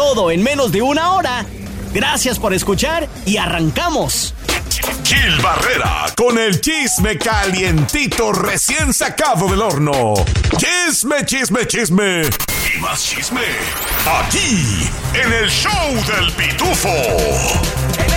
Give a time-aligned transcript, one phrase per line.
[0.00, 1.44] Todo en menos de una hora.
[1.92, 4.32] Gracias por escuchar y arrancamos.
[5.04, 10.14] Gil Barrera con el chisme calientito recién sacado del horno.
[10.56, 12.22] Chisme, chisme, chisme.
[12.74, 13.42] Y más chisme.
[14.24, 16.88] Aquí, en el show del pitufo.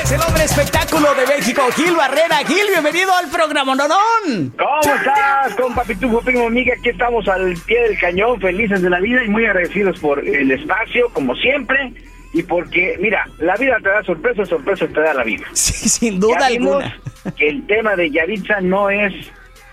[0.03, 2.37] Es el hombre espectáculo de México, Gil Barrera.
[2.45, 4.53] Gil, bienvenido al programa Nonón.
[4.57, 6.73] ¿Cómo estás, compa Pitufo, primo amiga?
[6.77, 10.51] Aquí estamos al pie del cañón, felices de la vida y muy agradecidos por el
[10.51, 11.93] espacio, como siempre.
[12.33, 15.45] Y porque, mira, la vida te da sorpresas, sorpresas te da la vida.
[15.53, 16.97] Sí, sin duda Ya alguna.
[17.37, 19.13] que el tema de Yaritza no es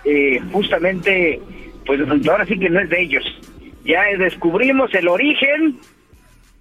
[0.05, 1.41] eh, justamente,
[1.87, 3.25] pues ahora sí que no es de ellos.
[3.85, 5.81] Ya descubrimos el origen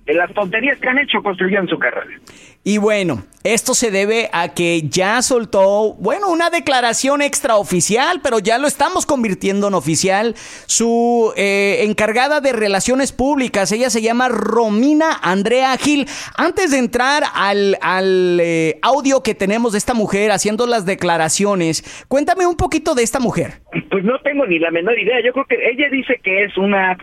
[0.05, 2.19] de las tonterías que han hecho construyendo su carrera.
[2.63, 8.57] Y bueno, esto se debe a que ya soltó, bueno, una declaración extraoficial, pero ya
[8.57, 10.35] lo estamos convirtiendo en oficial.
[10.65, 16.05] Su eh, encargada de relaciones públicas, ella se llama Romina Andrea Gil.
[16.37, 22.05] Antes de entrar al, al eh, audio que tenemos de esta mujer haciendo las declaraciones,
[22.09, 23.61] cuéntame un poquito de esta mujer.
[23.89, 25.21] Pues no tengo ni la menor idea.
[25.23, 26.97] Yo creo que ella dice que es una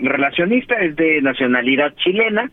[0.00, 2.50] relacionista, es de nacionalidad chilena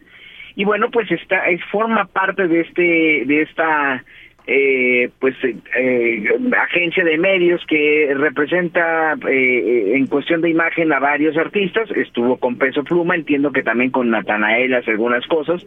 [0.60, 4.04] y bueno, pues está es forma parte de este de esta
[4.46, 6.24] eh, pues eh,
[6.62, 11.90] agencia de medios que representa eh, en cuestión de imagen a varios artistas.
[11.92, 15.66] Estuvo con Peso Pluma entiendo que también con Natanael hace algunas cosas.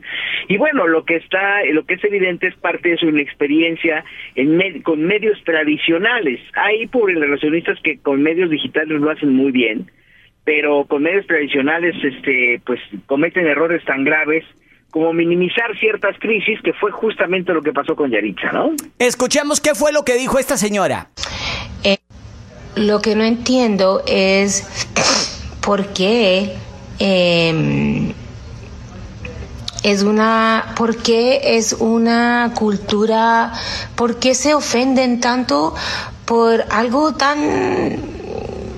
[0.49, 4.59] Y bueno lo que está lo que es evidente es parte de su experiencia en
[4.59, 6.39] med con medios tradicionales.
[6.53, 9.91] Hay relacionistas que con medios digitales lo hacen muy bien
[10.45, 14.45] pero con medios tradicionales este pues cometen errores tan graves
[14.92, 18.72] como minimizar ciertas crisis, que fue justamente lo que pasó con Yaritza, ¿no?
[18.98, 21.08] Escuchemos qué fue lo que dijo esta señora.
[21.82, 21.97] Eh,
[22.76, 24.64] lo que no entiendo es
[25.64, 26.54] por qué
[26.98, 28.12] eh,
[29.82, 33.53] es una, por qué es una cultura,
[33.97, 35.74] por qué se ofenden tanto
[36.26, 37.97] por algo tan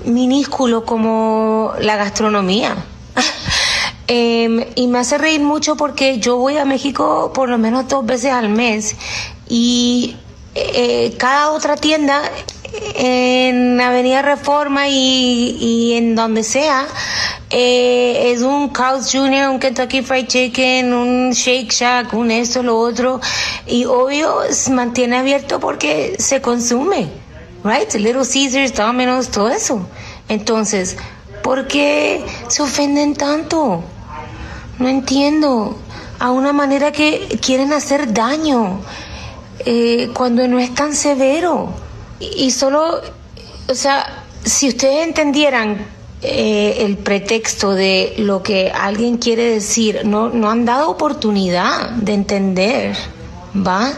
[0.06, 2.76] minúsculo como la gastronomía.
[4.06, 8.04] Eh, y me hace reír mucho porque yo voy a México por lo menos dos
[8.04, 8.96] veces al mes
[9.48, 10.16] y
[10.54, 12.20] eh, cada otra tienda
[12.96, 16.86] en Avenida Reforma y, y en donde sea
[17.50, 22.78] eh, es un Carl's Jr., un Kentucky Fried Chicken, un Shake Shack, un esto, lo
[22.78, 23.20] otro
[23.66, 27.08] y obvio se mantiene abierto porque se consume,
[27.62, 27.92] right?
[27.94, 29.86] Little Caesars, Domino's, todo eso.
[30.28, 30.96] Entonces,
[31.42, 33.84] ¿por qué se ofenden tanto?
[34.78, 35.78] No entiendo.
[36.18, 38.80] A una manera que quieren hacer daño
[39.66, 41.70] eh, cuando no es tan severo.
[42.20, 43.00] Y, solo,
[43.68, 45.86] o sea, si ustedes entendieran
[46.22, 52.14] eh, el pretexto de lo que alguien quiere decir, no, no han dado oportunidad de
[52.14, 52.96] entender,
[53.54, 53.92] ¿va?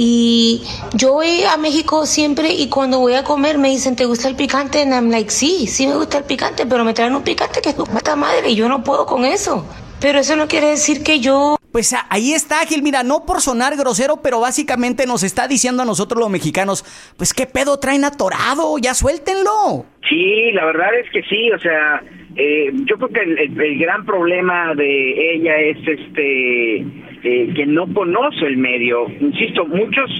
[0.00, 4.28] Y yo voy a México siempre y cuando voy a comer me dicen, ¿te gusta
[4.28, 4.80] el picante?
[4.80, 7.70] And I'm like, sí, sí me gusta el picante, pero me traen un picante que
[7.70, 7.84] es tu
[8.16, 9.64] madre y yo no puedo con eso.
[10.00, 11.56] Pero eso no quiere decir que yo...
[11.72, 12.82] Pues ahí está, Gil.
[12.82, 16.84] Mira, no por sonar grosero, pero básicamente nos está diciendo a nosotros los mexicanos,
[17.16, 19.84] pues qué pedo traen atorado, ya suéltenlo.
[20.08, 22.02] Sí, la verdad es que sí, o sea,
[22.36, 26.76] eh, yo creo que el, el, el, gran problema de ella es este
[27.22, 29.06] eh, que no conoce el medio.
[29.20, 30.10] Insisto, muchos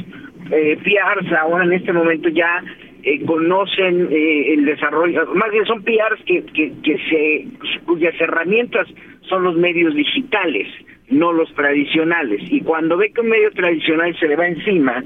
[0.50, 2.62] eh, PRs ahora en este momento ya
[3.08, 8.86] eh, conocen eh, el desarrollo, más bien son PRs que, que, que se, cuyas herramientas
[9.22, 10.68] son los medios digitales,
[11.08, 12.42] no los tradicionales.
[12.50, 15.02] Y cuando ve que un medio tradicional se le va encima,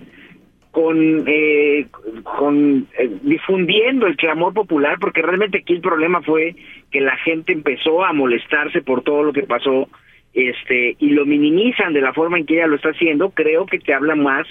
[0.72, 1.86] con, eh,
[2.24, 6.56] con eh, difundiendo el clamor popular, porque realmente aquí el problema fue
[6.90, 9.88] que la gente empezó a molestarse por todo lo que pasó,
[10.34, 13.78] este, y lo minimizan de la forma en que ella lo está haciendo, creo que
[13.78, 14.46] te habla más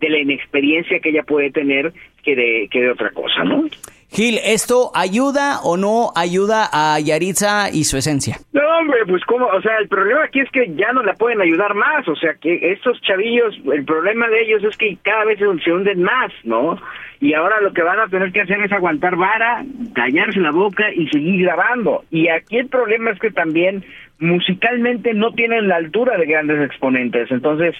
[0.00, 3.64] de la inexperiencia que ella puede tener que de, que de otra cosa, ¿no?
[4.08, 8.36] Gil, ¿esto ayuda o no ayuda a Yaritza y su esencia?
[8.52, 11.40] No, hombre, pues como, o sea, el problema aquí es que ya no la pueden
[11.40, 15.38] ayudar más, o sea, que estos chavillos, el problema de ellos es que cada vez
[15.38, 16.80] se hunden más, ¿no?
[17.20, 19.64] Y ahora lo que van a tener que hacer es aguantar vara,
[19.94, 22.04] callarse la boca y seguir grabando.
[22.10, 23.84] Y aquí el problema es que también
[24.18, 27.30] musicalmente no tienen la altura de grandes exponentes.
[27.30, 27.74] Entonces,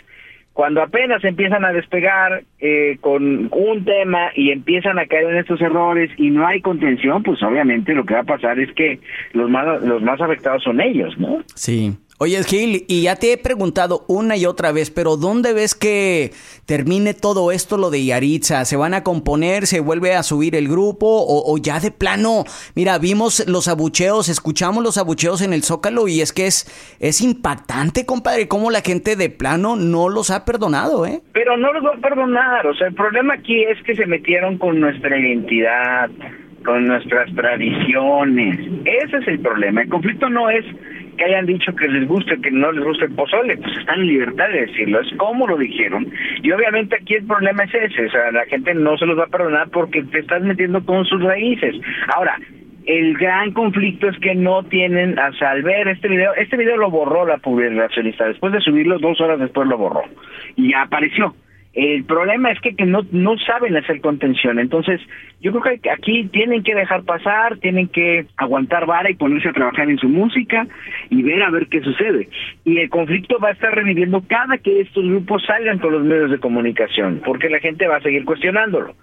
[0.56, 5.60] cuando apenas empiezan a despegar eh, con un tema y empiezan a caer en estos
[5.60, 8.98] errores y no hay contención, pues obviamente lo que va a pasar es que
[9.34, 11.42] los más, los más afectados son ellos, ¿no?
[11.54, 11.92] Sí.
[12.18, 16.30] Oye, Gil, y ya te he preguntado una y otra vez, pero ¿dónde ves que
[16.64, 18.64] termine todo esto, lo de Yaritza?
[18.64, 19.66] ¿Se van a componer?
[19.66, 21.06] ¿Se vuelve a subir el grupo?
[21.06, 22.44] ¿O, ya de plano?
[22.74, 27.20] Mira, vimos los abucheos, escuchamos los abucheos en el Zócalo y es que es, es
[27.20, 31.20] impactante, compadre, cómo la gente de plano no los ha perdonado, ¿eh?
[31.34, 34.56] Pero no los va a perdonar, o sea, el problema aquí es que se metieron
[34.56, 36.08] con nuestra identidad,
[36.64, 38.58] con nuestras tradiciones.
[38.86, 39.82] Ese es el problema.
[39.82, 40.64] El conflicto no es
[41.16, 44.06] que hayan dicho que les guste, que no les guste el pozole, pues están en
[44.06, 46.06] libertad de decirlo, es como lo dijeron.
[46.42, 49.24] Y obviamente aquí el problema es ese, o sea, la gente no se los va
[49.24, 51.74] a perdonar porque te estás metiendo con sus raíces.
[52.14, 52.38] Ahora,
[52.86, 56.76] el gran conflicto es que no tienen, o sea, al ver este video, este video
[56.76, 60.02] lo borró la publicacionista, después de subirlo, dos horas después lo borró,
[60.56, 61.34] y apareció.
[61.76, 64.58] El problema es que, que no, no saben hacer contención.
[64.58, 64.98] Entonces,
[65.42, 69.52] yo creo que aquí tienen que dejar pasar, tienen que aguantar vara y ponerse a
[69.52, 70.66] trabajar en su música
[71.10, 72.30] y ver a ver qué sucede.
[72.64, 76.30] Y el conflicto va a estar reviviendo cada que estos grupos salgan con los medios
[76.30, 78.94] de comunicación, porque la gente va a seguir cuestionándolo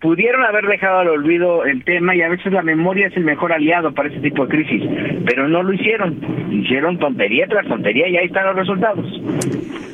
[0.00, 3.52] pudieron haber dejado al olvido el tema y a veces la memoria es el mejor
[3.52, 4.82] aliado para ese tipo de crisis,
[5.26, 6.18] pero no lo hicieron,
[6.52, 9.06] hicieron tontería tras tontería y ahí están los resultados.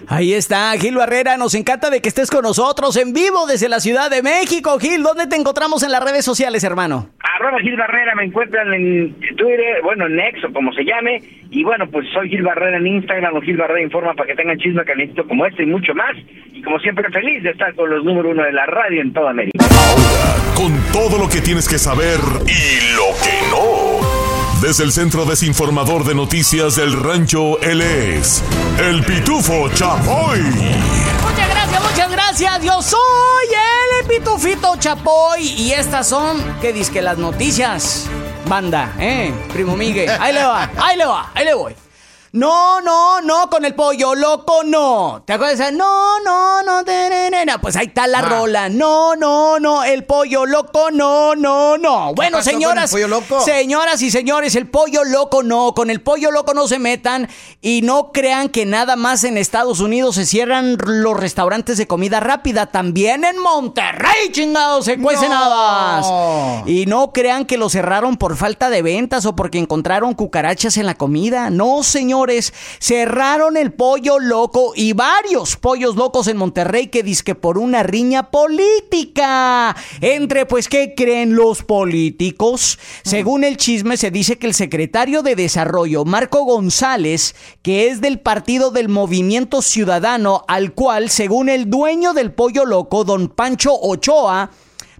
[0.06, 3.80] Ahí está, Gil Barrera, nos encanta de que estés con nosotros en vivo desde la
[3.80, 4.78] Ciudad de México.
[4.78, 7.08] Gil, ¿dónde te encontramos en las redes sociales, hermano?
[7.20, 11.88] Arroba Gil Barrera, me encuentran en Twitter, bueno, en Nexo, como se llame, y bueno,
[11.90, 15.26] pues soy Gil Barrera en Instagram o Gil Barrera Informa para que tengan chisme calientito
[15.26, 16.14] como este y mucho más,
[16.52, 19.30] y como siempre feliz de estar con los número uno de la radio en toda
[19.30, 19.64] América.
[20.54, 24.60] Con todo lo que tienes que saber y lo que no.
[24.60, 28.42] Desde el Centro Desinformador de Noticias del Rancho, él es
[28.78, 30.40] el Pitufo Chapoy.
[30.40, 32.62] Muchas gracias, muchas gracias.
[32.62, 33.46] Yo soy
[34.00, 35.42] el Pitufito Chapoy.
[35.42, 38.06] Y estas son, ¿qué que Las noticias.
[38.46, 39.32] Banda, ¿eh?
[39.52, 40.10] Primo Miguel.
[40.20, 41.74] Ahí le va, ahí le va, ahí le voy.
[42.34, 45.22] No, no, no, con el pollo loco no.
[45.24, 45.72] ¿Te acuerdas?
[45.72, 47.60] No, no, no, no.
[47.60, 48.28] Pues ahí está la ah.
[48.28, 48.68] rola.
[48.68, 52.12] No, no, no, el pollo loco no, no, no.
[52.14, 52.92] Bueno, señoras,
[53.44, 55.74] señoras y señores, el pollo loco no.
[55.74, 57.28] Con el pollo loco no se metan
[57.62, 62.18] y no crean que nada más en Estados Unidos se cierran los restaurantes de comida
[62.18, 62.66] rápida.
[62.66, 66.64] También en Monterrey, chingados, se cuecen no.
[66.66, 70.86] Y no crean que lo cerraron por falta de ventas o porque encontraron cucarachas en
[70.86, 71.50] la comida.
[71.50, 72.23] No, señor
[72.78, 78.30] cerraron el pollo loco y varios pollos locos en Monterrey que disque por una riña
[78.30, 79.76] política.
[80.00, 82.78] Entre, pues, ¿qué creen los políticos?
[83.02, 88.20] Según el chisme, se dice que el secretario de Desarrollo, Marco González, que es del
[88.20, 94.50] partido del Movimiento Ciudadano, al cual, según el dueño del pollo loco, don Pancho Ochoa,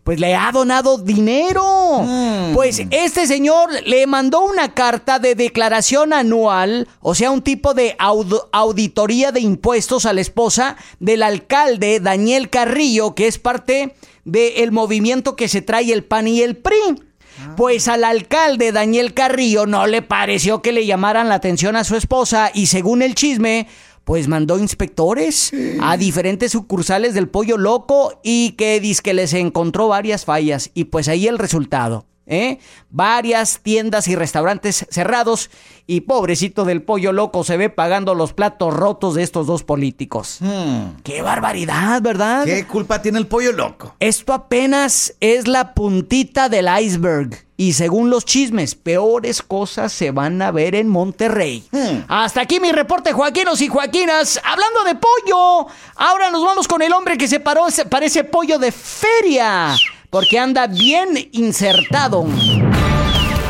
[0.05, 2.03] pues le ha donado dinero.
[2.03, 2.53] Mm.
[2.53, 7.97] Pues este señor le mandó una carta de declaración anual, o sea, un tipo de
[7.99, 15.37] auditoría de impuestos a la esposa del alcalde Daniel Carrillo, que es parte del movimiento
[15.37, 17.03] que se trae el PAN y el PRI.
[17.41, 17.55] Ah.
[17.57, 21.97] Pues al alcalde Daniel Carrillo no le pareció que le llamaran la atención a su
[21.97, 23.67] esposa y según el chisme,
[24.05, 29.89] pues mandó inspectores a diferentes sucursales del Pollo Loco y que dice que les encontró
[29.89, 32.07] varias fallas y pues ahí el resultado.
[32.27, 32.59] ¿Eh?
[32.89, 35.51] Varias tiendas y restaurantes cerrados
[35.87, 40.39] y pobrecito del pollo loco se ve pagando los platos rotos de estos dos políticos.
[40.41, 41.03] Hmm.
[41.03, 42.47] ¡Qué barbaridad, ¿verdad?
[42.47, 43.95] ¿Qué culpa tiene el pollo loco?
[44.01, 47.44] Esto apenas es la puntita del iceberg.
[47.57, 51.65] Y según los chismes, peores cosas se van a ver en Monterrey.
[51.71, 52.05] Hmm.
[52.09, 54.41] Hasta aquí mi reporte, Joaquinos y Joaquinas.
[54.45, 58.73] Hablando de pollo, ahora nos vamos con el hombre que se paró, parece pollo de
[58.73, 59.77] feria
[60.15, 62.25] porque anda bien insertado.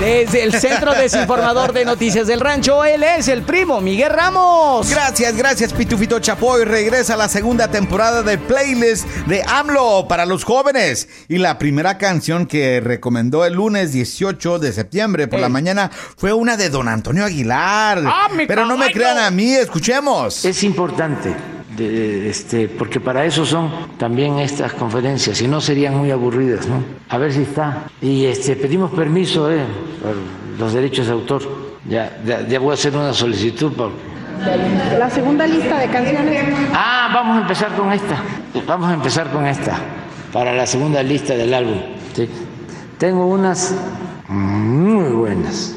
[0.00, 4.90] Desde el Centro Desinformador de Noticias del Rancho, él es el primo Miguel Ramos.
[4.90, 6.64] Gracias, gracias Pitufito Chapoy.
[6.64, 11.08] Regresa la segunda temporada de playlist de AMLO para los jóvenes.
[11.28, 16.32] Y la primera canción que recomendó el lunes 18 de septiembre por la mañana fue
[16.32, 18.02] una de don Antonio Aguilar.
[18.04, 20.44] Ah, Pero no me crean a mí, escuchemos.
[20.44, 26.66] Es importante este, porque para eso son también estas conferencias, si no serían muy aburridas,
[26.66, 26.82] ¿no?
[27.08, 27.84] A ver si está.
[28.00, 29.64] Y este, pedimos permiso eh,
[30.02, 30.14] por
[30.58, 31.42] los derechos de autor.
[31.88, 33.72] Ya, ya, voy a hacer una solicitud.
[34.98, 36.44] La segunda lista de canciones.
[36.72, 38.22] Ah, vamos a empezar con esta.
[38.66, 39.78] Vamos a empezar con esta,
[40.32, 41.78] para la segunda lista del álbum.
[42.98, 43.74] Tengo unas
[44.28, 45.76] muy buenas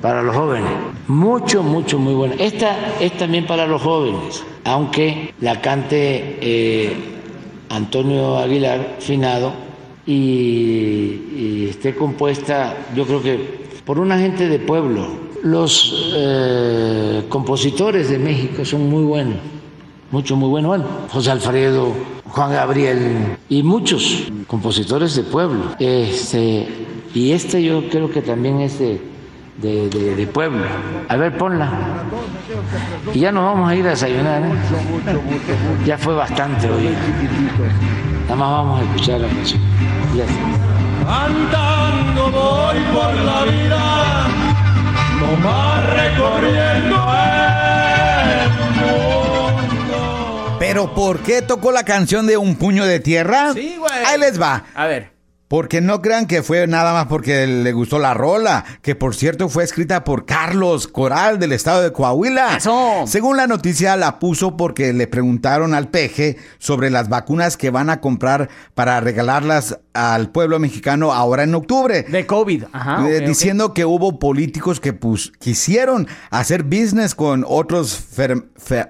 [0.00, 2.34] para los jóvenes Mucho, mucho, muy buena.
[2.36, 6.96] Esta es también para los jóvenes, aunque la cante eh,
[7.68, 9.52] Antonio Aguilar Finado
[10.06, 15.24] y, esté compuesta, yo creo que por una gente de pueblo.
[15.42, 19.36] Los eh, compositores de México son muy buenos,
[20.10, 20.68] mucho, muy buenos.
[20.70, 21.92] Bueno, José Alfredo,
[22.24, 25.76] Juan Gabriel y muchos compositores de pueblo.
[25.78, 26.66] Este,
[27.14, 29.13] y este yo creo que también es de,
[29.58, 30.64] de, pueblo.
[31.08, 31.70] A ver, ponla.
[33.12, 34.42] Y ya nos vamos a ir a desayunar.
[34.42, 34.52] ¿eh?
[35.84, 36.94] Ya fue bastante hoy.
[38.24, 39.60] Nada más vamos a escuchar la canción.
[41.08, 44.26] Andando voy por la vida,
[45.20, 47.04] no más recorriendo
[50.58, 53.52] ¿Pero por qué tocó la canción de Un puño de tierra?
[53.52, 53.92] Sí, güey.
[54.06, 54.64] Ahí les va.
[54.74, 55.13] A ver.
[55.54, 59.48] Porque no crean que fue nada más porque le gustó la rola, que por cierto
[59.48, 62.56] fue escrita por Carlos Coral del estado de Coahuila.
[62.56, 63.04] Eso.
[63.06, 67.88] Según la noticia la puso porque le preguntaron al peje sobre las vacunas que van
[67.88, 72.02] a comprar para regalarlas al pueblo mexicano ahora en octubre.
[72.02, 73.08] De COVID, ajá.
[73.08, 77.96] Eh, diciendo que hubo políticos que pues, quisieron hacer business con otros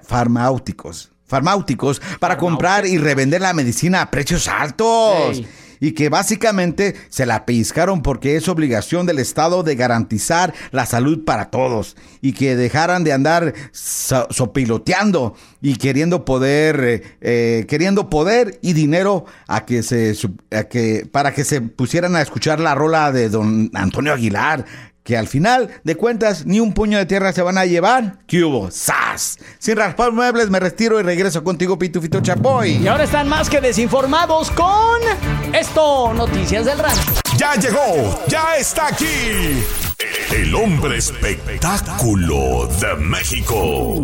[0.01, 5.43] farmacéuticos farmacéuticos para comprar y revender la medicina a precios altos
[5.79, 11.23] y que básicamente se la pellizcaron porque es obligación del Estado de garantizar la salud
[11.25, 18.59] para todos y que dejaran de andar sopiloteando y queriendo poder, eh, eh, queriendo poder
[18.61, 20.15] y dinero a que se,
[20.51, 24.65] a que, para que se pusieran a escuchar la rola de don Antonio Aguilar,
[25.05, 28.17] que al final de cuentas ni un puño de tierra se van a llevar.
[28.25, 28.71] ¿Qué hubo?
[28.71, 29.37] ¡Sas!
[29.59, 32.77] Sin raspar muebles me retiro y regreso contigo, Pitufito Chapoy.
[32.77, 34.99] Y ahora están más que desinformados con
[35.53, 37.13] esto, Noticias del Rancho.
[37.37, 39.63] Ya llegó, ya está aquí.
[40.33, 44.03] El hombre espectáculo de México.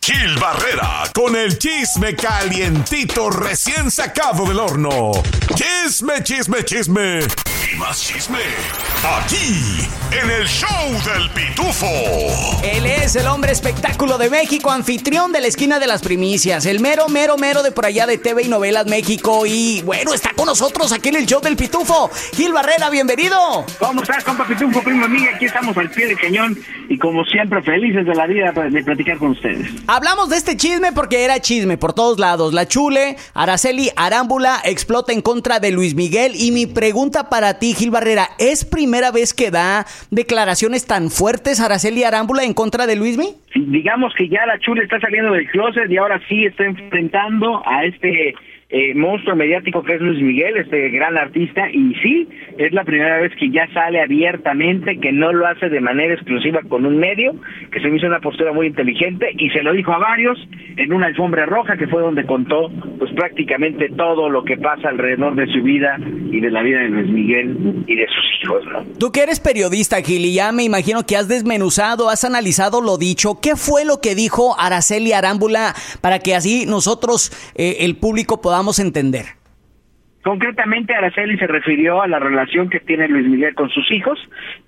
[0.00, 5.12] Gil Barrera con el chisme calientito recién sacado del horno.
[5.54, 7.20] Chisme, chisme, chisme.
[7.72, 8.38] Y más chisme.
[9.18, 10.68] Aquí, en el show
[11.04, 11.86] del pitufo.
[12.64, 16.80] Él es el hombre espectáculo de México, anfitrión de la esquina de las primicias, el
[16.80, 19.44] mero, mero, mero de por allá de TV y Novelas México.
[19.46, 22.10] Y bueno, está con nosotros aquí en el show del pitufo.
[22.34, 23.36] Gil Barrera, bienvenido.
[23.78, 25.32] ¿Cómo estás, compa pitufo, primo amiga?
[25.34, 26.58] Aquí estamos al pie del cañón
[26.88, 29.68] y como siempre felices de la vida de platicar con ustedes.
[29.86, 32.52] Hablamos de este chisme porque era chisme por todos lados.
[32.52, 36.34] La chule, Araceli Arámbula explota en contra de Luis Miguel.
[36.34, 41.60] Y mi pregunta para ti, Gil Barrera, ¿es primera vez que da declaraciones tan fuertes
[41.60, 43.36] Araceli Arámbula en contra de Luismi?
[43.54, 47.84] Digamos que ya la chule está saliendo del closet y ahora sí está enfrentando a
[47.84, 48.34] este
[48.70, 53.18] eh, monstruo mediático que es Luis Miguel, este gran artista, y sí, es la primera
[53.18, 57.34] vez que ya sale abiertamente, que no lo hace de manera exclusiva con un medio,
[57.72, 60.38] que se me hizo una postura muy inteligente, y se lo dijo a varios
[60.76, 65.34] en una alfombra roja, que fue donde contó pues prácticamente todo lo que pasa alrededor
[65.34, 65.98] de su vida
[66.30, 68.84] y de la vida de Luis Miguel y de sus hijos, ¿no?
[68.98, 73.40] Tú que eres periodista, Gil, ya me imagino que has desmenuzado, has analizado lo dicho,
[73.42, 78.59] ¿qué fue lo que dijo Araceli Arámbula para que así nosotros, eh, el público, podamos
[78.68, 79.40] a entender.
[80.22, 84.18] Concretamente, Araceli se refirió a la relación que tiene Luis Miguel con sus hijos.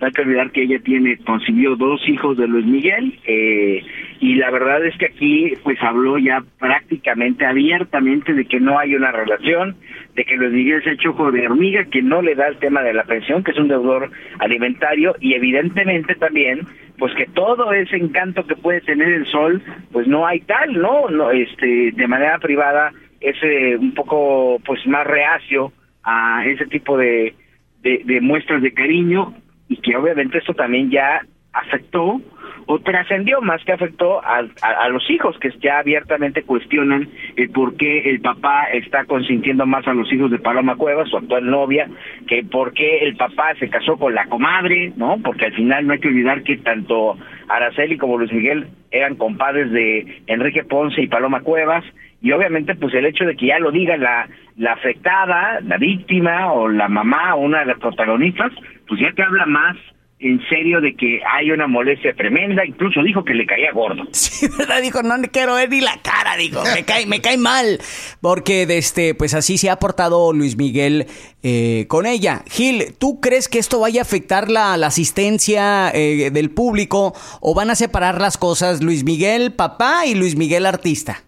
[0.01, 3.85] No hay que olvidar que ella tiene, consiguió dos hijos de Luis Miguel, eh,
[4.21, 8.95] y la verdad es que aquí, pues habló ya prácticamente abiertamente de que no hay
[8.95, 9.77] una relación,
[10.15, 12.83] de que Luis Miguel se ha hecho de hormiga, que no le da el tema
[12.83, 16.67] de la pensión, que es un deudor alimentario, y evidentemente también,
[16.99, 19.61] pues que todo ese encanto que puede tener el sol,
[19.93, 21.11] pues no hay tal, ¿no?
[21.11, 22.91] no este, de manera privada
[23.23, 27.35] es eh, un poco pues más reacio a ese tipo de,
[27.83, 29.35] de, muestras de cariño
[29.69, 32.21] y que obviamente esto también ya afectó
[32.67, 37.76] o trascendió más que afectó a, a, los hijos que ya abiertamente cuestionan el por
[37.76, 41.88] qué el papá está consintiendo más a los hijos de Paloma Cuevas, su actual novia,
[42.26, 45.19] que por qué el papá se casó con la comadre, ¿no?
[45.23, 49.71] Porque al final no hay que olvidar que tanto Araceli como Luis Miguel eran compadres
[49.73, 51.85] de Enrique Ponce y Paloma Cuevas
[52.23, 56.52] y obviamente pues el hecho de que ya lo diga la, la afectada, la víctima
[56.52, 58.52] o la mamá o una de las protagonistas,
[58.87, 59.76] pues ya te habla más
[60.23, 64.05] en serio de que hay una molestia tremenda, incluso dijo que le caía gordo.
[64.12, 64.81] Sí, ¿verdad?
[64.81, 67.81] Dijo, no le quiero ver ni la cara, digo, me cae, me cae mal,
[68.21, 71.07] porque de este, pues así se ha portado Luis Miguel
[71.43, 72.43] eh, con ella.
[72.49, 77.55] Gil, ¿tú crees que esto vaya a afectar la, la asistencia eh, del público o
[77.55, 81.23] van a separar las cosas Luis Miguel papá y Luis Miguel artista?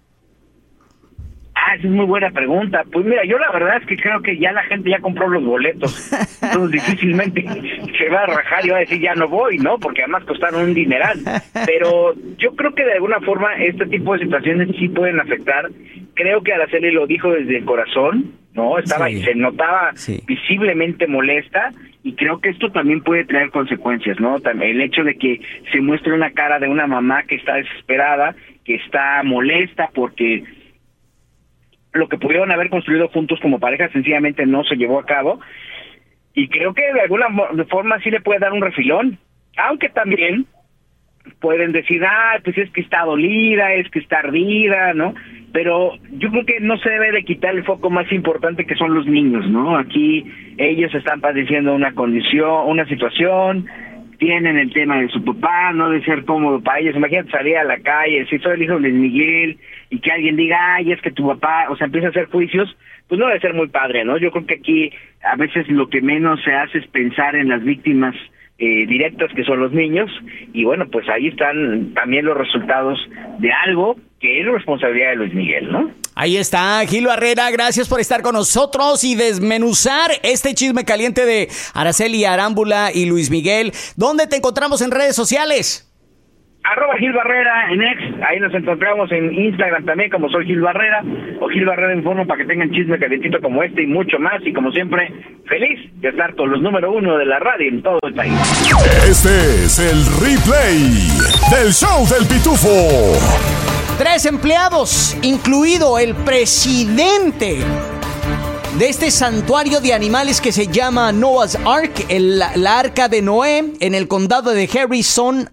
[1.75, 2.85] Esa es muy buena pregunta.
[2.91, 5.45] Pues mira, yo la verdad es que creo que ya la gente ya compró los
[5.45, 6.13] boletos.
[6.43, 7.45] Entonces difícilmente
[7.99, 9.79] se va a rajar y va a decir ya no voy, ¿no?
[9.79, 11.19] Porque además costaron un dineral.
[11.67, 15.69] Pero yo creo que de alguna forma este tipo de situaciones sí pueden afectar.
[16.15, 18.79] Creo que Araceli lo dijo desde el corazón, ¿no?
[18.79, 19.93] Estaba y se notaba
[20.27, 21.73] visiblemente molesta
[22.05, 24.37] y creo que esto también puede traer consecuencias, ¿no?
[24.37, 25.41] El hecho de que
[25.73, 30.45] se muestre una cara de una mamá que está desesperada, que está molesta porque
[31.95, 35.41] lo que pudieron haber construido juntos como pareja sencillamente no se llevó a cabo
[36.35, 37.29] y creo que de alguna
[37.71, 39.19] forma sí le puede dar un refilón,
[39.57, 40.47] aunque también
[41.41, 45.15] pueden decir, ah, pues es que está dolida, es que está ardida, ¿no?
[45.53, 48.93] Pero yo creo que no se debe de quitar el foco más importante que son
[48.93, 49.79] los niños, ¿no?
[49.79, 50.25] Aquí
[50.59, 53.67] ellos están padeciendo una condición, una situación,
[54.19, 56.97] tienen el tema de su papá, no de ser cómodo para ellos.
[56.97, 59.59] Imagínate salir a la calle, si soy el hijo de Miguel,
[59.95, 62.77] y que alguien diga, ay, es que tu papá, o sea, empieza a hacer juicios,
[63.07, 64.19] pues no debe ser muy padre, ¿no?
[64.19, 64.91] Yo creo que aquí
[65.23, 68.17] a veces lo que menos se hace es pensar en las víctimas
[68.59, 70.11] eh, directas que son los niños,
[70.53, 72.99] y bueno, pues ahí están también los resultados
[73.39, 75.91] de algo que es responsabilidad de Luis Miguel, ¿no?
[76.17, 81.49] Ahí está, Gil Barrera, gracias por estar con nosotros y desmenuzar este chisme caliente de
[81.73, 83.71] Araceli Arámbula y Luis Miguel.
[83.97, 85.89] ¿Dónde te encontramos en redes sociales?
[86.65, 91.05] Arroba Gil Barrera en X, ahí nos encontramos en Instagram también como soy Gil Barrera
[91.39, 94.41] o Gil Barrera en forma para que tengan chisme calientito como este y mucho más
[94.47, 95.13] y como siempre,
[95.47, 98.33] feliz de estar con los número uno de la radio en todo el país.
[99.07, 100.89] Este es el replay
[101.55, 103.13] del show del pitufo.
[103.99, 107.59] Tres empleados, incluido el presidente
[108.79, 113.65] de este santuario de animales que se llama Noah's Ark, el, la arca de Noé,
[113.81, 115.51] en el condado de Harrison,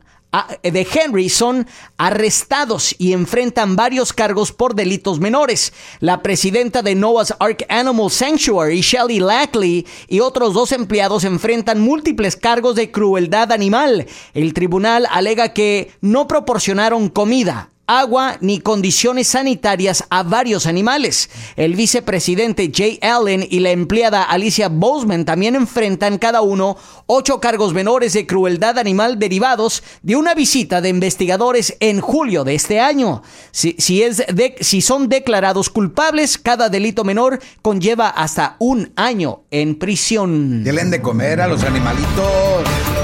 [0.64, 5.74] de Henry son arrestados y enfrentan varios cargos por delitos menores.
[6.00, 12.36] La presidenta de Noah's Ark Animal Sanctuary, Shelly Lackley, y otros dos empleados enfrentan múltiples
[12.36, 14.08] cargos de crueldad animal.
[14.34, 21.30] El tribunal alega que no proporcionaron comida, agua ni condiciones sanitarias a varios animales.
[21.56, 27.74] El vicepresidente Jay Allen y la empleada Alicia Boseman también enfrentan cada uno ocho cargos
[27.74, 33.24] menores de crueldad animal derivados de una visita de investigadores en julio de este año.
[33.52, 34.24] Si, si, es
[34.62, 40.64] si son declarados culpables, cada delito menor conlleva hasta un año en prisión.
[40.64, 43.01] Delen de comer a los animalitos.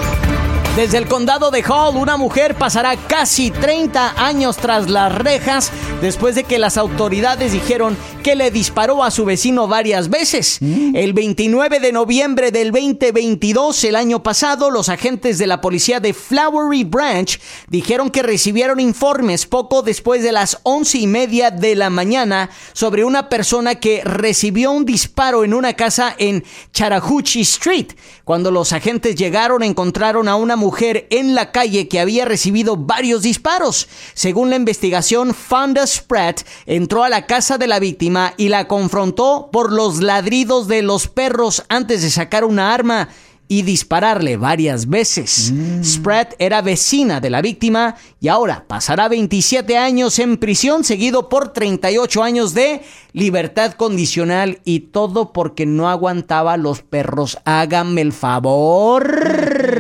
[0.77, 5.71] Desde el condado de Hall, una mujer pasará casi 30 años tras las rejas
[6.03, 10.59] después de que las autoridades dijeron que le disparó a su vecino varias veces.
[10.61, 10.95] Mm.
[10.95, 16.13] El 29 de noviembre del 2022, el año pasado, los agentes de la policía de
[16.13, 21.89] Flowery Branch dijeron que recibieron informes poco después de las once y media de la
[21.89, 27.93] mañana sobre una persona que recibió un disparo en una casa en Chattahoochee Street.
[28.23, 32.75] Cuando los agentes llegaron, encontraron a una mujer mujer en la calle que había recibido
[32.75, 33.87] varios disparos.
[34.13, 39.47] Según la investigación, Fonda Spratt entró a la casa de la víctima y la confrontó
[39.49, 43.07] por los ladridos de los perros antes de sacar una arma
[43.47, 45.51] y dispararle varias veces.
[45.53, 45.83] Mm.
[45.83, 51.53] Spratt era vecina de la víctima y ahora pasará 27 años en prisión seguido por
[51.53, 52.81] 38 años de
[53.13, 57.37] libertad condicional y todo porque no aguantaba los perros.
[57.45, 59.76] Háganme el favor.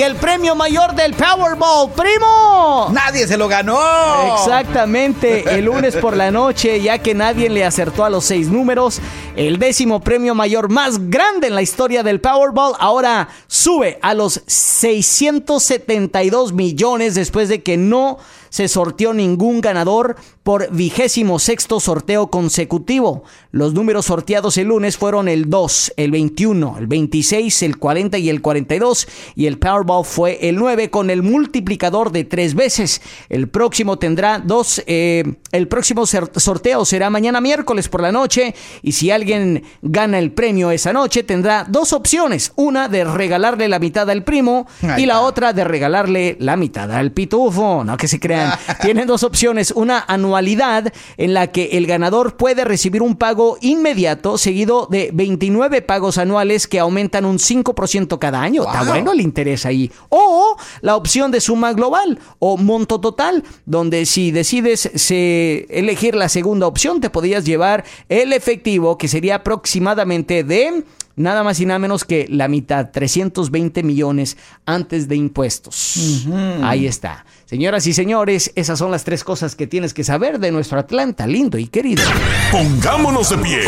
[0.00, 2.88] Y el premio mayor del Powerball, primo.
[2.90, 4.34] Nadie se lo ganó.
[4.34, 8.98] Exactamente, el lunes por la noche, ya que nadie le acertó a los seis números,
[9.36, 14.40] el décimo premio mayor más grande en la historia del Powerball ahora sube a los
[14.46, 18.16] 672 millones después de que no
[18.50, 23.24] se sorteó ningún ganador por vigésimo sexto sorteo consecutivo.
[23.52, 28.28] Los números sorteados el lunes fueron el 2, el 21, el 26, el 40 y
[28.28, 33.00] el 42 y el Powerball fue el 9 con el multiplicador de tres veces.
[33.28, 38.92] El próximo tendrá dos, eh, el próximo sorteo será mañana miércoles por la noche y
[38.92, 44.08] si alguien gana el premio esa noche tendrá dos opciones, una de regalarle la mitad
[44.10, 48.18] al primo y la otra de regalarle la mitad al pitufo, no que se
[48.82, 54.38] tienen dos opciones, una anualidad en la que el ganador puede recibir un pago inmediato
[54.38, 58.64] seguido de 29 pagos anuales que aumentan un 5% cada año.
[58.64, 59.90] Está bueno el interés ahí.
[60.08, 66.66] O la opción de suma global o monto total, donde si decides elegir la segunda
[66.66, 70.84] opción te podrías llevar el efectivo que sería aproximadamente de
[71.16, 76.26] nada más y nada menos que la mitad, 320 millones antes de impuestos.
[76.62, 77.24] Ahí está.
[77.50, 81.26] Señoras y señores, esas son las tres cosas que tienes que saber de nuestro Atlanta
[81.26, 82.04] lindo y querido.
[82.52, 83.60] Pongámonos de pie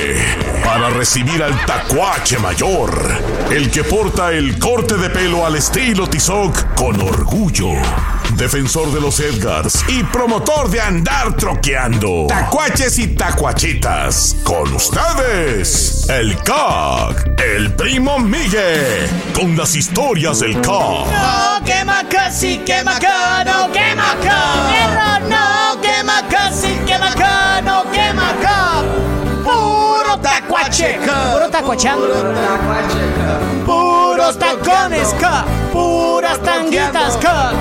[0.65, 2.93] para recibir al tacuache mayor,
[3.51, 7.73] el que porta el corte de pelo al estilo Tizoc con orgullo.
[8.37, 12.27] Defensor de los Edgars y promotor de andar troqueando.
[12.29, 14.37] Tacuaches y tacuachitas.
[14.45, 20.67] Con ustedes, el CAC, el primo Miguel, con las historias del CAC.
[20.67, 25.21] No, quema casi, quema acá, no quema acá.
[25.29, 28.83] no, quema casi, quema acá, no quema acá.
[29.45, 32.07] Puro tacuache, puro tacuachando.
[32.07, 33.72] Puros tacones, ca,
[36.33, 37.53] puras tanguitas, ca.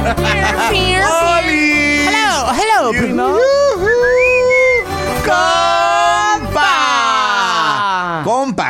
[2.08, 3.61] Hello, hello, primo.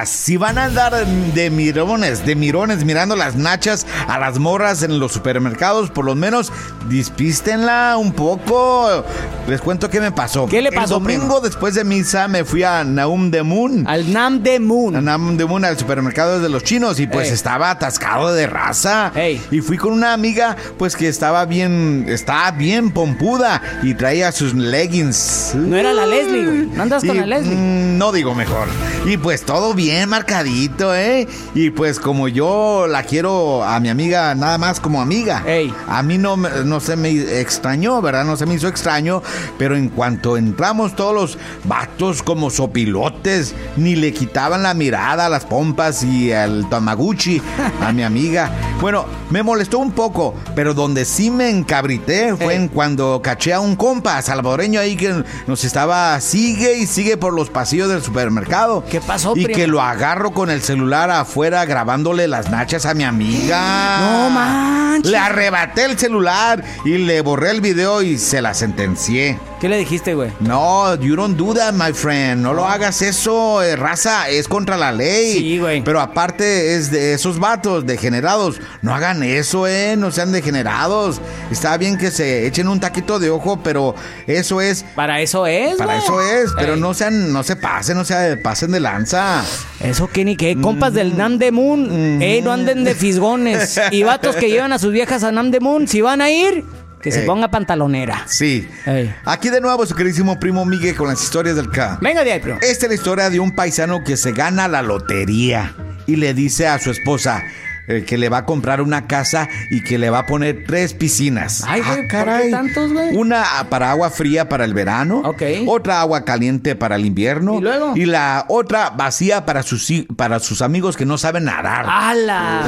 [0.05, 4.99] Si van a andar de mirones, de mirones, mirando las nachas a las morras en
[4.99, 6.51] los supermercados, por lo menos
[6.89, 9.03] dispístenla un poco.
[9.47, 10.47] Les cuento qué me pasó.
[10.47, 11.39] ¿Qué le pasó, El domingo primo?
[11.41, 13.85] después de misa me fui a Naum de Moon.
[13.87, 15.03] Al Nam de A Moon.
[15.03, 17.33] Naum de Moon, al supermercado de los chinos, y pues Ey.
[17.33, 19.11] estaba atascado de raza.
[19.15, 19.41] Ey.
[19.51, 24.53] Y fui con una amiga, pues que estaba bien, estaba bien pompuda y traía sus
[24.53, 25.53] leggings.
[25.55, 26.65] No era la Leslie, güey.
[26.67, 27.55] No andas con la Leslie.
[27.55, 28.67] mm, no digo mejor.
[29.05, 31.27] Y pues todo bien marcadito, ¿eh?
[31.53, 35.43] Y pues como yo la quiero a mi amiga nada más como amiga.
[35.45, 35.73] Ey.
[35.87, 38.25] A mí no, no se me extrañó, ¿verdad?
[38.25, 39.21] No se me hizo extraño.
[39.57, 45.29] Pero en cuanto entramos todos los vatos como sopilotes, ni le quitaban la mirada a
[45.29, 47.41] las pompas y al tamaguchi
[47.81, 48.51] a mi amiga.
[48.79, 52.61] Bueno, me molestó un poco, pero donde sí me encabrité fue Ey.
[52.61, 57.33] en cuando caché a un compa salvadoreño ahí que nos estaba sigue y sigue por
[57.33, 58.83] los pasillos del supermercado.
[58.89, 63.03] ¿Qué pasó, Y que lo agarro con el celular afuera grabándole las nachas a mi
[63.03, 63.99] amiga.
[63.99, 65.11] No manches.
[65.11, 69.39] Le arrebaté el celular y le borré el video y se la sentencié.
[69.61, 70.31] ¿Qué le dijiste, güey?
[70.39, 72.41] No, you don't do that, my friend.
[72.41, 74.27] No lo hagas eso, eh, raza.
[74.27, 75.33] Es contra la ley.
[75.33, 75.83] Sí, güey.
[75.83, 78.59] Pero aparte es de esos vatos degenerados.
[78.81, 79.95] No hagan eso, eh.
[79.95, 81.21] No sean degenerados.
[81.51, 83.93] Está bien que se echen un taquito de ojo, pero
[84.25, 84.83] eso es.
[84.95, 86.79] Para eso es, Para eso es, pero Ey.
[86.79, 89.43] no sean, no se pasen, no se pasen de lanza.
[89.79, 93.79] Eso que ni que, compas del Nam de Moon, ey, no anden de fisgones.
[93.91, 96.65] Y vatos que llevan a sus viejas a Nam de Moon, si van a ir,
[97.01, 97.25] que se Ey.
[97.25, 98.23] ponga pantalonera.
[98.27, 98.67] Sí.
[98.85, 99.13] Ey.
[99.25, 101.97] Aquí de nuevo su queridísimo primo Miguel con las historias del K.
[102.01, 102.59] Venga de ahí, primo.
[102.61, 105.73] Esta es la historia de un paisano que se gana la lotería
[106.07, 107.43] y le dice a su esposa
[107.87, 110.93] eh, que le va a comprar una casa y que le va a poner tres
[110.93, 111.63] piscinas.
[111.67, 113.15] Ay, güey, ¿por qué tantos, güey?
[113.15, 115.41] Una para agua fría para el verano, Ok.
[115.67, 117.93] otra agua caliente para el invierno ¿Y luego?
[117.95, 121.85] la otra vacía para sus, para sus amigos que no saben nadar.
[121.87, 122.61] ¡Hala!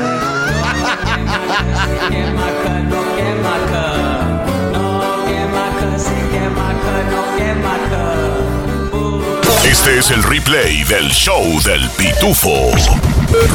[9.84, 12.72] Este es el replay del show del pitufo.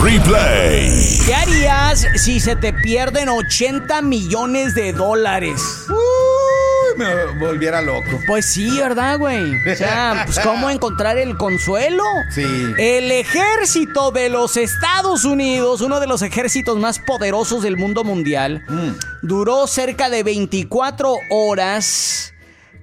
[0.03, 1.19] Replay.
[1.25, 5.87] ¿Qué harías si se te pierden 80 millones de dólares?
[5.89, 8.21] Uy, me volviera loco.
[8.27, 9.55] Pues sí, ¿verdad, güey?
[9.71, 12.05] O sea, pues ¿cómo encontrar el consuelo?
[12.31, 12.45] Sí.
[12.77, 18.65] El ejército de los Estados Unidos, uno de los ejércitos más poderosos del mundo mundial,
[19.23, 22.35] duró cerca de 24 horas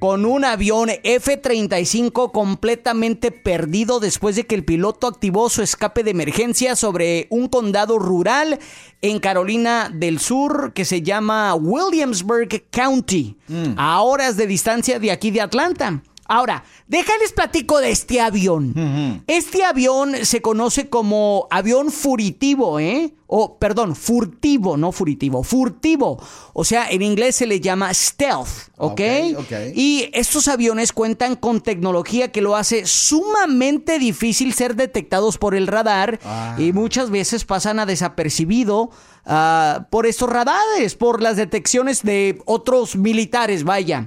[0.05, 6.11] con un avión F-35 completamente perdido después de que el piloto activó su escape de
[6.11, 8.59] emergencia sobre un condado rural
[9.01, 13.35] en Carolina del Sur que se llama Williamsburg County,
[13.77, 16.03] a horas de distancia de aquí de Atlanta.
[16.27, 19.23] Ahora, déjales platico de este avión.
[19.25, 23.13] Este avión se conoce como avión furitivo, ¿eh?
[23.27, 26.21] O, perdón, furtivo, no furitivo, furtivo.
[26.53, 29.01] O sea, en inglés se le llama stealth, ¿ok?
[29.33, 29.51] Ok, ok.
[29.73, 35.67] Y estos aviones cuentan con tecnología que lo hace sumamente difícil ser detectados por el
[35.67, 36.55] radar Ah.
[36.59, 38.91] y muchas veces pasan a desapercibido
[39.25, 44.05] ah, por estos radares, por las detecciones de otros militares, vaya.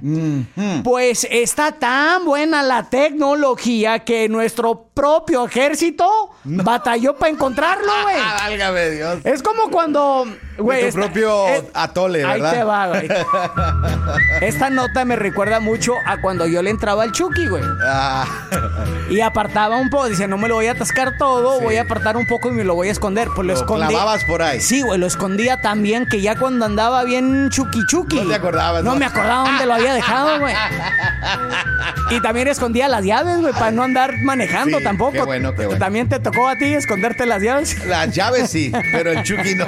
[0.83, 8.17] Pues está tan buena la tecnología que nuestro propio ejército batalló para encontrarlo, güey.
[8.17, 9.19] Válgame Dios.
[9.23, 10.25] Es como cuando,
[10.59, 12.53] güey, tu esta- propio eh, atole, Ahí ¿verdad?
[12.53, 13.09] te va, güey.
[14.41, 17.63] Esta nota me recuerda mucho a cuando yo le entraba al Chucky, güey.
[17.85, 18.25] Ah,
[19.09, 22.15] Y apartaba un poco, decía, no me lo voy a atascar todo, voy a apartar
[22.17, 23.27] un poco y me lo voy a esconder.
[23.35, 23.87] Pues lo, Lo escondí.
[23.87, 24.61] clavabas por ahí.
[24.61, 28.21] Sí, güey, lo escondía tan bien que ya cuando andaba bien Chucky Chucky.
[28.21, 28.97] No te acordabas, No, ¿no?
[28.99, 30.53] me acordaba dónde lo había dejado, güey.
[32.11, 35.11] Y también escondía las llaves, güey, para no andar manejando Sí, tampoco.
[35.11, 35.79] qué bueno, qué bueno.
[35.79, 37.85] También te tocó a ti esconderte las llaves.
[37.85, 39.67] las llaves sí, pero el Chucky no.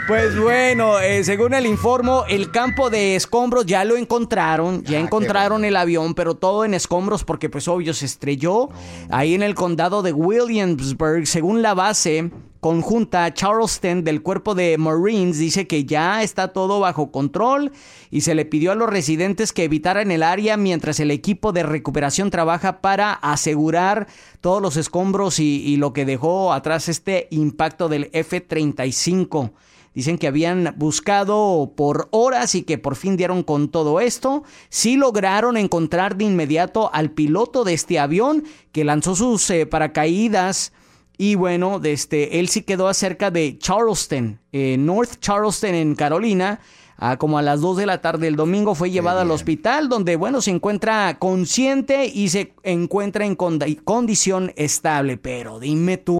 [0.07, 5.01] Pues bueno, eh, según el informe, el campo de escombros ya lo encontraron, ya Ah,
[5.01, 8.69] encontraron el avión, pero todo en escombros porque pues obvio se estrelló
[9.09, 15.39] ahí en el condado de Williamsburg, según la base conjunta Charleston del cuerpo de Marines
[15.39, 17.71] dice que ya está todo bajo control
[18.11, 21.63] y se le pidió a los residentes que evitaran el área mientras el equipo de
[21.63, 24.07] recuperación trabaja para asegurar
[24.41, 29.51] todos los escombros y, y lo que dejó atrás este impacto del F-35.
[29.93, 34.43] Dicen que habían buscado por horas y que por fin dieron con todo esto.
[34.69, 40.71] Sí lograron encontrar de inmediato al piloto de este avión que lanzó sus eh, paracaídas.
[41.17, 46.61] Y bueno, desde, él sí quedó acerca de Charleston, eh, North Charleston en Carolina.
[47.03, 50.15] A como a las 2 de la tarde del domingo fue llevado al hospital donde,
[50.15, 55.17] bueno, se encuentra consciente y se encuentra en condi- condición estable.
[55.17, 56.17] Pero dime tú,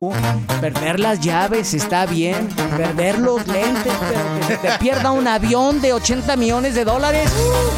[0.60, 5.80] perder las llaves está bien, perder los lentes, pero que se te pierda un avión
[5.82, 7.32] de 80 millones de dólares,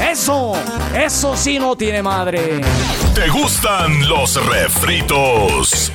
[0.09, 0.53] eso,
[0.97, 2.61] eso sí no tiene madre.
[3.13, 5.91] ¿Te gustan los refritos?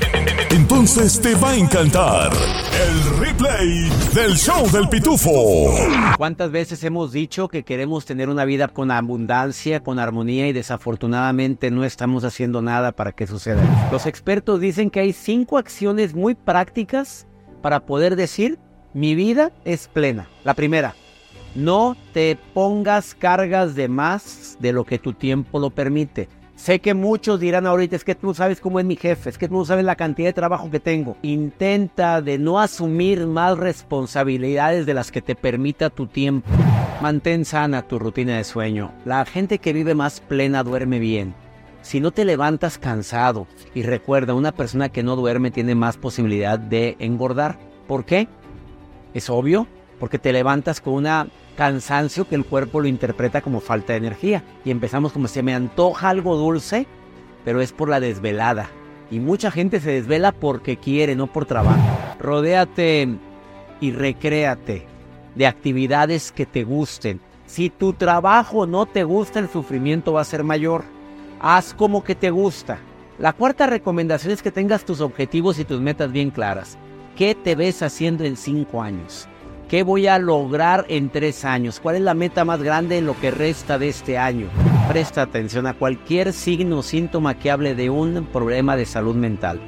[0.51, 5.75] Entonces te va a encantar el replay del show del pitufo.
[6.17, 11.71] ¿Cuántas veces hemos dicho que queremos tener una vida con abundancia, con armonía y desafortunadamente
[11.71, 13.63] no estamos haciendo nada para que suceda?
[13.91, 17.27] Los expertos dicen que hay cinco acciones muy prácticas
[17.63, 18.59] para poder decir
[18.95, 20.29] mi vida es plena.
[20.45, 20.95] La primera,
[21.55, 26.29] no te pongas cargas de más de lo que tu tiempo lo permite.
[26.59, 29.39] Sé que muchos dirán ahorita, es que tú no sabes cómo es mi jefe, es
[29.39, 31.17] que tú no sabes la cantidad de trabajo que tengo.
[31.23, 36.51] Intenta de no asumir más responsabilidades de las que te permita tu tiempo.
[37.01, 38.93] Mantén sana tu rutina de sueño.
[39.05, 41.33] La gente que vive más plena duerme bien.
[41.81, 46.59] Si no te levantas cansado, y recuerda, una persona que no duerme tiene más posibilidad
[46.59, 47.57] de engordar.
[47.87, 48.27] ¿Por qué?
[49.15, 49.69] Es obvio,
[50.01, 54.45] porque te levantas con una cansancio que el cuerpo lo interpreta como falta de energía.
[54.65, 56.87] Y empezamos como se me antoja algo dulce,
[57.45, 58.71] pero es por la desvelada.
[59.11, 61.81] Y mucha gente se desvela porque quiere, no por trabajo.
[62.21, 63.09] Rodéate
[63.81, 64.87] y recréate
[65.35, 67.21] de actividades que te gusten.
[67.47, 70.85] Si tu trabajo no te gusta, el sufrimiento va a ser mayor.
[71.41, 72.79] Haz como que te gusta.
[73.19, 76.79] La cuarta recomendación es que tengas tus objetivos y tus metas bien claras.
[77.17, 79.29] ¿Qué te ves haciendo en cinco años?
[79.69, 81.79] ¿Qué voy a lograr en tres años?
[81.79, 84.49] ¿Cuál es la meta más grande en lo que resta de este año?
[84.89, 89.61] Presta atención a cualquier signo o síntoma que hable de un problema de salud mental.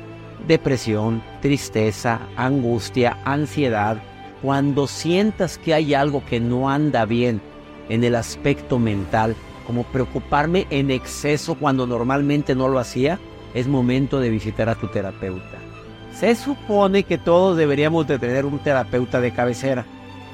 [0.48, 4.02] Depresión, tristeza, angustia, ansiedad.
[4.40, 7.42] Cuando sientas que hay algo que no anda bien
[7.90, 9.36] en el aspecto mental,
[9.66, 13.18] como preocuparme en exceso cuando normalmente no lo hacía,
[13.52, 15.69] es momento de visitar a tu terapeuta.
[16.14, 19.87] Se supone que todos deberíamos de tener un terapeuta de cabecera,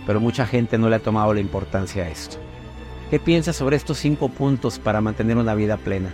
[0.06, 2.38] pero mucha gente no le ha tomado la importancia a esto.
[3.10, 6.10] ¿Qué piensas sobre estos cinco puntos para mantener una vida plena?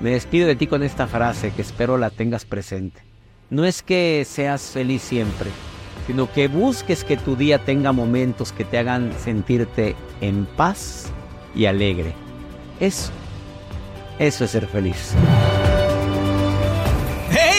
[0.00, 3.02] Me despido de ti con esta frase que espero la tengas presente.
[3.50, 5.50] No es que seas feliz siempre,
[6.06, 11.12] sino que busques que tu día tenga momentos que te hagan sentirte en paz
[11.54, 12.14] y alegre.
[12.80, 13.12] Eso,
[14.18, 15.14] eso es ser feliz.